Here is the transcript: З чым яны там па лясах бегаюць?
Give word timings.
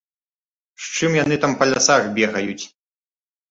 З 0.85 0.95
чым 0.95 1.11
яны 1.23 1.35
там 1.45 1.53
па 1.61 1.69
лясах 1.73 2.11
бегаюць? 2.19 2.61